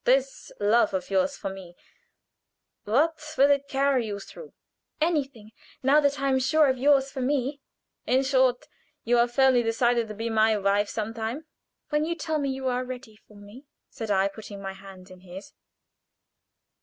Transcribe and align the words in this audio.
This 0.03 0.51
love 0.59 0.95
of 0.95 1.11
yours 1.11 1.37
for 1.37 1.51
me 1.53 1.75
what 2.85 3.21
will 3.37 3.51
it 3.51 3.67
carry 3.67 4.07
you 4.07 4.17
through?" 4.19 4.53
"Anything, 4.99 5.51
now 5.83 5.99
that 6.01 6.19
I 6.19 6.29
am 6.29 6.39
sure 6.39 6.65
of 6.69 6.79
yours 6.79 7.11
for 7.11 7.21
me." 7.21 7.61
"In 8.07 8.23
short, 8.23 8.67
you 9.03 9.19
are 9.19 9.27
firmly 9.27 9.61
decided 9.61 10.07
to 10.07 10.15
be 10.15 10.27
my 10.27 10.57
wife 10.57 10.89
some 10.89 11.13
time?" 11.13 11.45
"When 11.89 12.03
you 12.03 12.15
tell 12.15 12.39
me 12.39 12.49
you 12.49 12.67
are 12.67 12.83
ready 12.83 13.15
for 13.15 13.35
me," 13.37 13.67
said 13.91 14.09
I, 14.09 14.27
putting 14.27 14.59
my 14.59 14.73
hand 14.73 15.11
in 15.11 15.19
his. 15.19 15.53